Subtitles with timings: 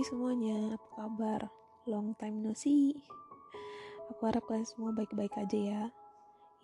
[0.00, 1.40] Semuanya, apa kabar?
[1.84, 2.96] Long time no see.
[4.08, 5.82] Aku harap kalian semua baik-baik aja ya.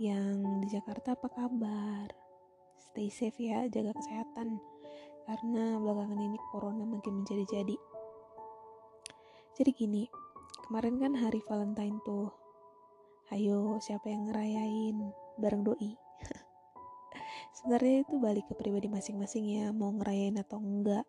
[0.01, 2.09] Yang di Jakarta apa kabar?
[2.81, 4.57] Stay safe ya, jaga kesehatan.
[5.29, 7.77] Karena belakangan ini corona makin menjadi-jadi.
[9.53, 10.09] Jadi gini,
[10.65, 12.33] kemarin kan hari Valentine tuh.
[13.37, 15.93] Ayo, siapa yang ngerayain bareng doi?
[17.61, 21.05] Sebenarnya itu balik ke pribadi masing-masing ya, mau ngerayain atau enggak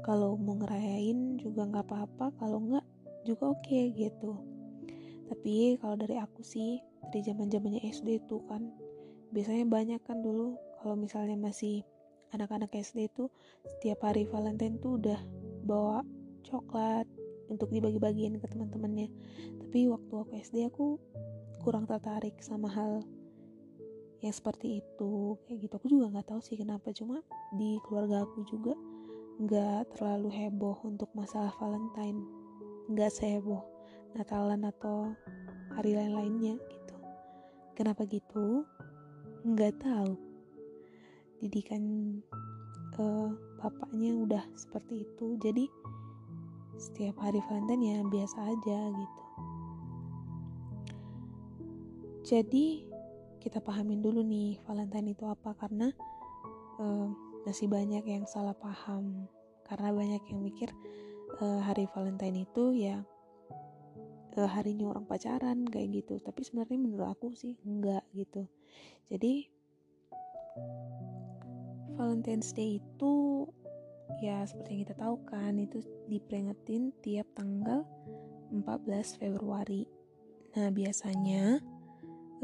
[0.00, 2.86] kalau mau ngerayain juga nggak apa-apa kalau nggak
[3.28, 4.40] juga oke okay, gitu.
[5.28, 6.80] Tapi kalau dari aku sih
[7.12, 8.72] dari zaman zamannya SD itu kan
[9.32, 11.84] biasanya banyak kan dulu kalau misalnya masih
[12.32, 13.28] anak-anak SD itu
[13.68, 15.20] setiap hari Valentine tuh udah
[15.62, 16.00] bawa
[16.42, 17.04] coklat
[17.52, 19.12] untuk dibagi-bagiin ke teman-temannya.
[19.60, 20.96] Tapi waktu aku SD aku
[21.62, 23.04] kurang tertarik sama hal
[24.24, 25.74] yang seperti itu kayak gitu.
[25.76, 27.20] Aku juga nggak tahu sih kenapa cuma
[27.54, 28.72] di keluarga aku juga
[29.40, 32.20] nggak terlalu heboh untuk masalah Valentine.
[32.92, 33.64] Nggak seheboh
[34.12, 35.16] Natalan atau
[35.72, 36.96] hari lain-lainnya gitu.
[37.72, 38.68] Kenapa gitu?
[39.48, 40.12] Nggak tahu.
[41.40, 41.82] Didikan
[43.00, 45.40] uh, bapaknya udah seperti itu.
[45.40, 45.64] Jadi
[46.76, 49.24] setiap hari Valentine ya biasa aja gitu.
[52.22, 52.84] Jadi
[53.40, 55.56] kita pahamin dulu nih Valentine itu apa.
[55.56, 55.88] Karena
[56.76, 59.26] uh, masih banyak yang salah paham.
[59.66, 60.68] Karena banyak yang mikir
[61.40, 63.00] uh, hari Valentine itu ya
[64.36, 66.18] uh, harinya orang pacaran kayak gitu.
[66.22, 68.46] Tapi sebenarnya menurut aku sih enggak gitu.
[69.12, 69.48] Jadi
[71.96, 73.46] Valentine's Day itu
[74.20, 77.84] ya seperti yang kita tahu kan itu diperingetin tiap tanggal
[78.52, 79.88] 14 Februari.
[80.52, 81.60] Nah biasanya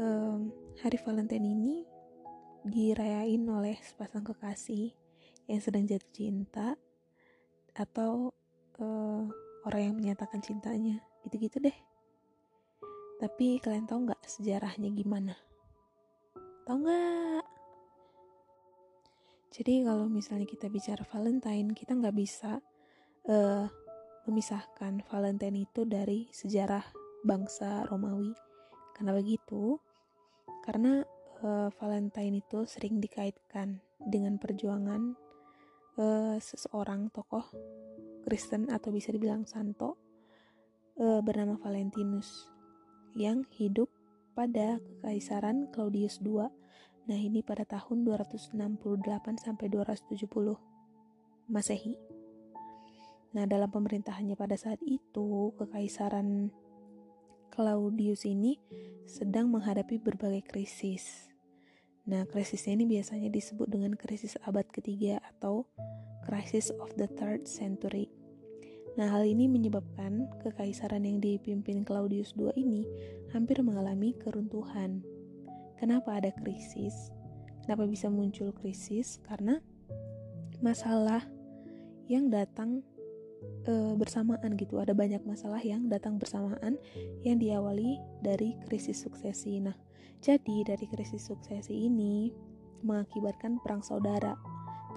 [0.01, 0.49] um,
[0.81, 1.85] hari Valentine ini
[2.69, 4.93] dirayain oleh sepasang kekasih
[5.49, 6.77] yang sedang jatuh cinta
[7.73, 8.29] atau
[8.77, 9.23] uh,
[9.65, 11.01] orang yang menyatakan cintanya.
[11.25, 11.75] Gitu-gitu deh.
[13.19, 15.35] Tapi kalian tahu nggak sejarahnya gimana?
[16.63, 17.43] Tahu nggak?
[19.49, 22.63] Jadi kalau misalnya kita bicara Valentine kita nggak bisa
[23.27, 23.65] uh,
[24.29, 26.85] memisahkan Valentine itu dari sejarah
[27.25, 28.31] bangsa Romawi.
[28.95, 29.81] Karena begitu
[30.63, 31.03] karena
[31.43, 35.15] uh, Valentine itu sering dikaitkan dengan perjuangan
[35.99, 37.43] uh, seseorang tokoh
[38.23, 39.99] Kristen atau bisa dibilang santo
[40.99, 42.51] uh, bernama Valentinus
[43.17, 43.89] yang hidup
[44.35, 46.47] pada kekaisaran Claudius II.
[47.09, 48.53] Nah, ini pada tahun 268
[49.41, 50.29] sampai 270
[51.49, 51.97] Masehi.
[53.33, 56.53] Nah, dalam pemerintahannya pada saat itu, kekaisaran
[57.49, 58.61] Claudius ini
[59.09, 61.28] sedang menghadapi berbagai krisis.
[62.07, 65.67] Nah, krisisnya ini biasanya disebut dengan krisis abad ketiga atau
[66.23, 68.07] crisis of the third century.
[68.95, 72.83] Nah, hal ini menyebabkan kekaisaran yang dipimpin Claudius II ini
[73.31, 75.03] hampir mengalami keruntuhan.
[75.79, 77.11] Kenapa ada krisis?
[77.63, 79.21] Kenapa bisa muncul krisis?
[79.23, 79.61] Karena
[80.59, 81.23] masalah
[82.09, 82.83] yang datang
[83.41, 84.79] e, bersamaan gitu.
[84.79, 86.79] Ada banyak masalah yang datang bersamaan
[87.23, 89.59] yang diawali dari krisis suksesi.
[89.63, 89.75] Nah,
[90.19, 92.31] jadi dari krisis suksesi ini
[92.83, 94.35] mengakibatkan perang saudara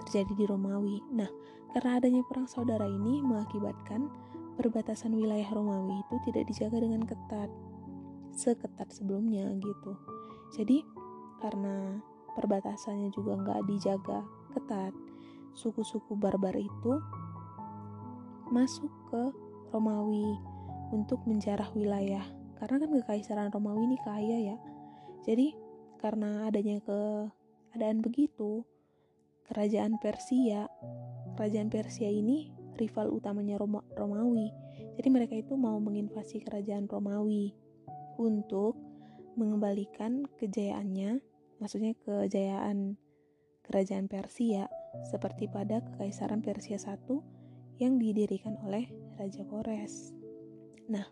[0.03, 0.99] terjadi di Romawi.
[1.11, 1.29] Nah,
[1.75, 4.07] karena adanya perang saudara ini mengakibatkan
[4.59, 7.49] perbatasan wilayah Romawi itu tidak dijaga dengan ketat
[8.33, 9.93] seketat sebelumnya gitu.
[10.57, 10.81] Jadi
[11.41, 12.01] karena
[12.33, 14.25] perbatasannya juga nggak dijaga
[14.57, 14.93] ketat,
[15.53, 16.97] suku-suku barbar itu
[18.53, 19.23] masuk ke
[19.73, 20.37] Romawi
[20.93, 22.21] untuk menjarah wilayah.
[22.61, 24.57] Karena kan kekaisaran Romawi ini kaya ya.
[25.25, 25.57] Jadi
[25.97, 28.61] karena adanya keadaan begitu,
[29.49, 30.69] kerajaan Persia,
[31.33, 34.53] kerajaan Persia ini rival utamanya Roma, Romawi.
[35.01, 37.57] Jadi mereka itu mau menginvasi kerajaan Romawi
[38.21, 38.77] untuk
[39.33, 41.17] mengembalikan kejayaannya,
[41.57, 43.01] maksudnya kejayaan
[43.65, 44.69] kerajaan Persia
[45.09, 47.32] seperti pada kekaisaran Persia I
[47.81, 50.13] yang didirikan oleh Raja Kores.
[50.89, 51.05] Nah,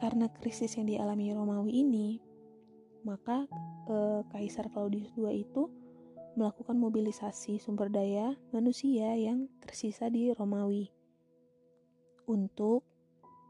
[0.00, 2.18] karena krisis yang dialami Romawi ini,
[3.06, 3.46] maka
[3.88, 5.70] eh, Kaisar Claudius II itu
[6.32, 10.88] melakukan mobilisasi sumber daya manusia yang tersisa di Romawi
[12.24, 12.80] untuk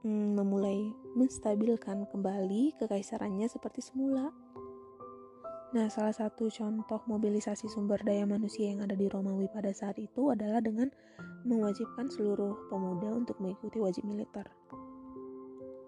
[0.03, 4.35] mm, memulai menstabilkan kembali kekaisarannya seperti semula.
[5.73, 10.29] Nah, salah satu contoh mobilisasi sumber daya manusia yang ada di Romawi pada saat itu
[10.29, 10.93] adalah dengan
[11.49, 14.45] mewajibkan seluruh pemuda untuk mengikuti wajib militer.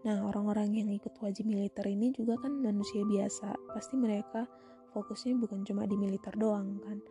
[0.08, 3.52] Nah, orang-orang yang ikut wajib militer ini juga kan manusia biasa.
[3.76, 4.48] Pasti mereka
[4.96, 7.04] fokusnya bukan cuma di militer doang kan.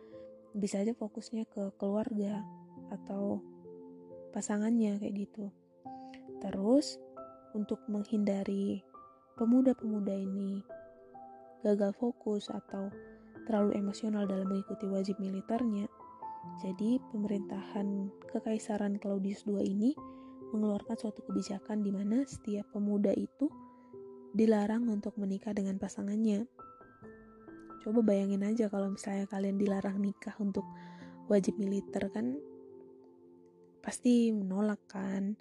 [0.54, 2.42] Bisa aja fokusnya ke keluarga
[2.90, 3.38] atau
[4.34, 5.46] pasangannya kayak gitu.
[6.42, 6.98] Terus,
[7.54, 8.82] untuk menghindari
[9.38, 10.58] pemuda-pemuda ini
[11.64, 12.92] gagal fokus atau
[13.48, 15.88] terlalu emosional dalam mengikuti wajib militernya,
[16.60, 19.96] jadi pemerintahan Kekaisaran Claudius II ini
[20.52, 23.50] mengeluarkan suatu kebijakan di mana setiap pemuda itu
[24.36, 26.46] dilarang untuk menikah dengan pasangannya.
[27.82, 30.64] Coba bayangin aja kalau misalnya kalian dilarang nikah untuk
[31.28, 32.38] wajib militer kan
[33.84, 35.36] pasti menolak kan.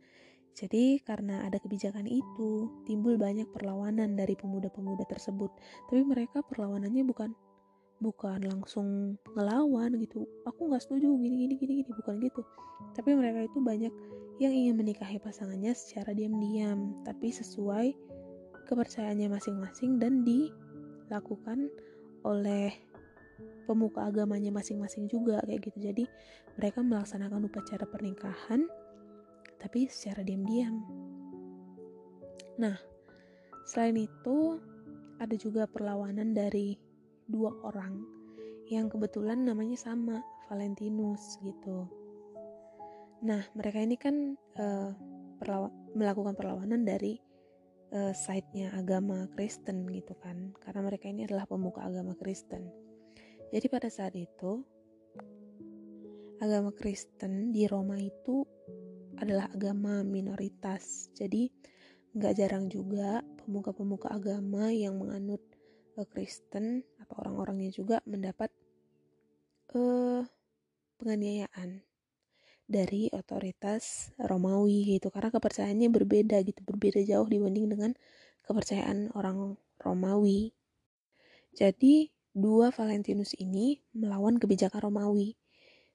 [0.54, 5.50] Jadi karena ada kebijakan itu, timbul banyak perlawanan dari pemuda-pemuda tersebut.
[5.90, 7.34] Tapi mereka perlawanannya bukan
[8.04, 10.30] bukan langsung ngelawan gitu.
[10.46, 12.42] Aku nggak setuju gini gini gini gini bukan gitu.
[12.94, 13.94] Tapi mereka itu banyak
[14.38, 17.96] yang ingin menikahi pasangannya secara diam-diam, tapi sesuai
[18.68, 21.70] kepercayaannya masing-masing dan dilakukan
[22.28, 22.74] oleh
[23.64, 25.78] pemuka agamanya masing-masing juga kayak gitu.
[25.80, 26.04] Jadi
[26.60, 28.68] mereka melaksanakan upacara pernikahan
[29.64, 30.84] tapi secara diam-diam.
[32.60, 32.76] Nah,
[33.64, 34.60] selain itu
[35.24, 36.76] ada juga perlawanan dari
[37.32, 38.04] dua orang
[38.68, 40.20] yang kebetulan namanya sama,
[40.52, 41.88] Valentinus gitu.
[43.24, 44.92] Nah, mereka ini kan uh,
[45.40, 47.16] perlaw melakukan perlawanan dari
[47.96, 52.68] uh, side-nya agama Kristen gitu kan, karena mereka ini adalah pemuka agama Kristen.
[53.56, 54.60] Jadi pada saat itu
[56.44, 58.44] agama Kristen di Roma itu
[59.20, 61.10] adalah agama minoritas.
[61.14, 61.50] Jadi
[62.14, 65.42] nggak jarang juga pemuka-pemuka agama yang menganut
[65.98, 68.54] uh, Kristen atau orang-orangnya juga mendapat
[69.74, 70.22] uh,
[71.02, 71.82] penganiayaan
[72.64, 77.92] dari otoritas Romawi gitu karena kepercayaannya berbeda gitu berbeda jauh dibanding dengan
[78.46, 80.56] kepercayaan orang Romawi.
[81.54, 85.38] Jadi dua Valentinus ini melawan kebijakan Romawi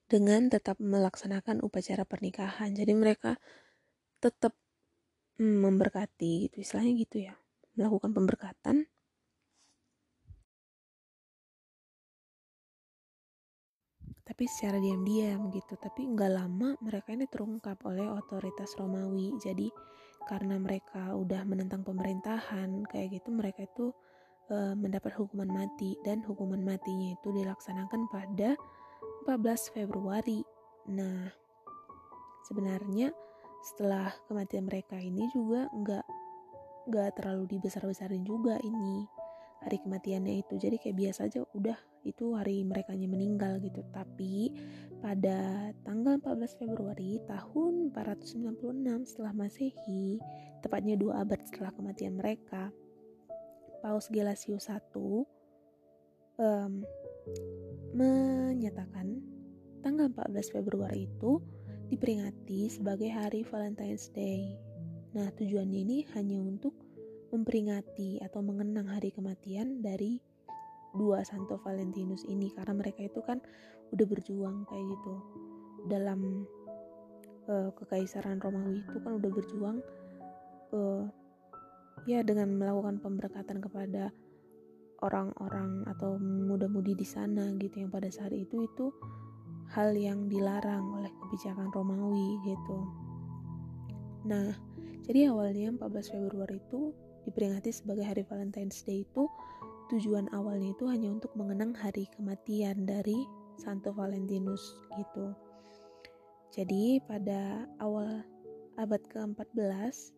[0.09, 2.73] dengan tetap melaksanakan upacara pernikahan.
[2.73, 3.37] Jadi mereka
[4.19, 4.57] tetap
[5.37, 7.33] mm, memberkati gitu istilahnya gitu ya.
[7.77, 8.89] Melakukan pemberkatan
[14.39, 19.73] tapi secara diam-diam gitu tapi nggak lama mereka ini terungkap oleh otoritas Romawi jadi
[20.29, 23.89] karena mereka udah menentang pemerintahan kayak gitu mereka itu
[24.53, 28.53] e, mendapat hukuman mati dan hukuman matinya itu dilaksanakan pada
[29.25, 30.43] 14 Februari.
[30.89, 31.27] Nah,
[32.47, 33.11] sebenarnya
[33.59, 36.05] setelah kematian mereka ini juga nggak
[36.89, 39.05] nggak terlalu dibesar-besarin juga ini
[39.59, 41.75] hari kematiannya itu jadi kayak biasa aja udah
[42.07, 44.55] itu hari mereka meninggal gitu tapi
[45.03, 50.15] pada tanggal 14 Februari tahun 496 setelah masehi
[50.63, 52.71] tepatnya dua abad setelah kematian mereka
[53.83, 54.79] Paus Gelasius I
[56.39, 56.83] um,
[57.95, 59.19] menyatakan
[59.81, 61.41] tanggal 14 Februari itu
[61.89, 64.53] diperingati sebagai hari Valentine's Day.
[65.17, 66.77] Nah, tujuannya ini hanya untuk
[67.33, 70.21] memperingati atau mengenang hari kematian dari
[70.97, 73.37] dua Santo Valentinus ini karena mereka itu kan
[73.93, 75.13] udah berjuang kayak gitu
[75.89, 76.45] dalam
[77.49, 79.77] uh, kekaisaran Romawi itu kan udah berjuang
[80.73, 81.05] uh,
[82.09, 84.09] ya dengan melakukan pemberkatan kepada
[85.03, 88.91] orang-orang atau muda-mudi di sana gitu yang pada saat itu itu
[89.69, 92.77] hal yang dilarang oleh kebijakan Romawi gitu.
[94.25, 94.51] Nah,
[95.05, 96.91] jadi awalnya 14 Februari itu
[97.23, 99.29] diperingati sebagai hari Valentine's Day itu
[99.89, 103.25] tujuan awalnya itu hanya untuk mengenang hari kematian dari
[103.57, 104.61] Santo Valentinus
[104.97, 105.33] gitu.
[106.49, 108.25] Jadi pada awal
[108.81, 110.17] abad ke-14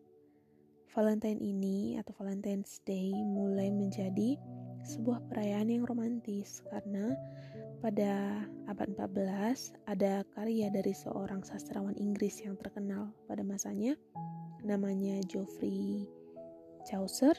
[0.92, 4.36] Valentine ini atau Valentine's Day mulai menjadi
[4.82, 7.14] sebuah perayaan yang romantis karena
[7.78, 13.94] pada abad 14 ada karya dari seorang sastrawan Inggris yang terkenal pada masanya
[14.62, 16.06] namanya Geoffrey
[16.86, 17.34] Chaucer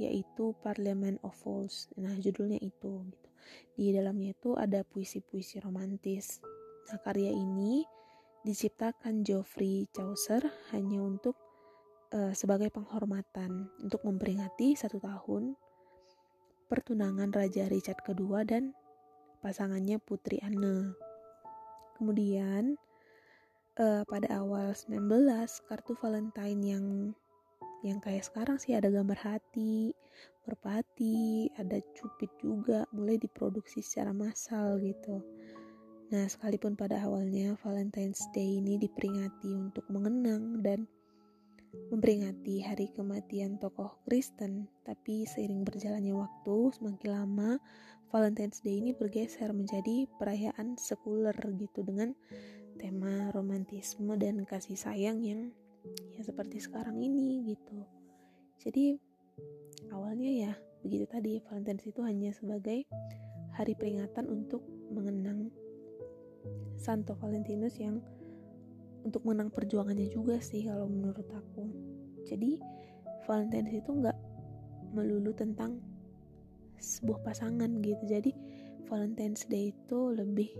[0.00, 1.92] yaitu Parliament of Fools.
[2.00, 3.28] Nah, judulnya itu gitu.
[3.76, 6.40] Di dalamnya itu ada puisi-puisi romantis.
[6.88, 7.84] Nah, karya ini
[8.42, 10.42] diciptakan Geoffrey Chaucer
[10.72, 11.36] hanya untuk
[12.16, 15.54] uh, sebagai penghormatan untuk memperingati satu tahun
[16.70, 18.74] pertunangan Raja Richard II dan
[19.42, 20.94] pasangannya Putri Anne.
[21.98, 22.78] Kemudian
[23.78, 25.08] uh, pada awal 19
[25.68, 26.86] kartu Valentine yang
[27.82, 29.90] yang kayak sekarang sih ada gambar hati,
[30.46, 35.18] merpati, ada cupid juga mulai diproduksi secara massal gitu.
[36.14, 40.86] Nah, sekalipun pada awalnya Valentine's Day ini diperingati untuk mengenang dan
[41.72, 47.50] memperingati hari kematian tokoh Kristen, tapi seiring berjalannya waktu, semakin lama
[48.12, 52.12] Valentine's Day ini bergeser menjadi perayaan sekuler gitu dengan
[52.76, 55.48] tema romantisme dan kasih sayang yang
[56.12, 57.88] ya seperti sekarang ini gitu.
[58.60, 59.00] Jadi
[59.90, 60.52] awalnya ya
[60.84, 62.84] begitu tadi Valentine's itu hanya sebagai
[63.56, 64.60] hari peringatan untuk
[64.92, 65.48] mengenang
[66.76, 68.02] Santo Valentinus yang
[69.02, 71.66] untuk menang perjuangannya juga sih kalau menurut aku.
[72.26, 72.58] Jadi
[73.26, 74.18] Valentine's itu nggak
[74.94, 75.82] melulu tentang
[76.78, 78.02] sebuah pasangan gitu.
[78.06, 78.30] Jadi
[78.86, 80.50] Valentine's Day itu lebih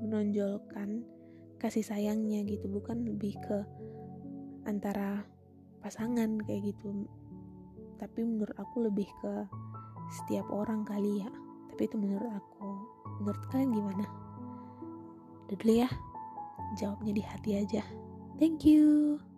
[0.00, 1.04] menonjolkan
[1.60, 3.58] kasih sayangnya gitu bukan lebih ke
[4.64, 5.24] antara
[5.84, 7.04] pasangan kayak gitu.
[8.00, 9.44] Tapi menurut aku lebih ke
[10.20, 11.30] setiap orang kali ya.
[11.72, 12.68] Tapi itu menurut aku.
[13.20, 14.04] Menurut kalian gimana?
[15.48, 15.90] Udah dulu ya
[16.76, 17.82] jawabnya di hati aja.
[18.40, 19.29] Thank you